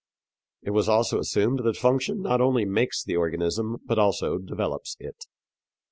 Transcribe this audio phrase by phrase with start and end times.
[0.63, 3.43] It was also assumed that function not only makes the organ,
[3.85, 5.27] but also develops it.